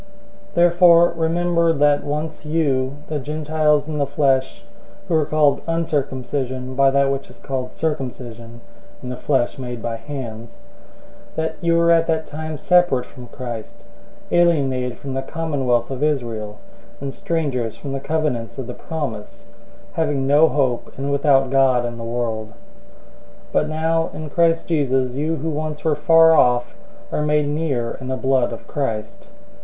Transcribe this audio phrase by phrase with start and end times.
[0.01, 0.07] 002:011
[0.55, 4.63] Therefore remember that once you, the Gentiles in the flesh,
[5.07, 8.61] who are called "uncircumcision" by that which is called "circumcision,"
[9.03, 10.57] (in the flesh, made by hands);
[11.35, 13.75] 002:012 that you were at that time separate from Christ,
[14.31, 16.57] alienated from the commonwealth of Israel,
[16.99, 19.45] and strangers from the covenants of the promise,
[19.93, 22.53] having no hope and without God in the world.
[23.53, 26.73] 002:013 But now in Christ Jesus you who once were far off
[27.11, 29.27] are made near in the blood of Christ.